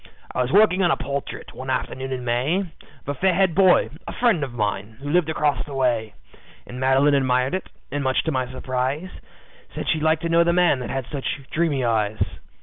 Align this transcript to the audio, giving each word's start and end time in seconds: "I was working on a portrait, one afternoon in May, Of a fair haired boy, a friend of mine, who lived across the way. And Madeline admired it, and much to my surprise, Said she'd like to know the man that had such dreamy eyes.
"I 0.33 0.41
was 0.41 0.51
working 0.51 0.81
on 0.81 0.89
a 0.89 0.97
portrait, 0.97 1.53
one 1.53 1.69
afternoon 1.69 2.11
in 2.11 2.25
May, 2.25 2.61
Of 3.01 3.09
a 3.09 3.13
fair 3.13 3.35
haired 3.35 3.53
boy, 3.53 3.91
a 4.07 4.13
friend 4.13 4.43
of 4.43 4.51
mine, 4.51 4.97
who 4.99 5.11
lived 5.11 5.29
across 5.29 5.63
the 5.63 5.75
way. 5.75 6.15
And 6.65 6.79
Madeline 6.79 7.13
admired 7.13 7.53
it, 7.53 7.69
and 7.91 8.03
much 8.03 8.23
to 8.23 8.31
my 8.31 8.51
surprise, 8.51 9.11
Said 9.75 9.87
she'd 9.87 10.01
like 10.01 10.21
to 10.21 10.29
know 10.29 10.43
the 10.43 10.53
man 10.53 10.79
that 10.79 10.89
had 10.89 11.05
such 11.11 11.41
dreamy 11.51 11.85
eyes. 11.85 12.17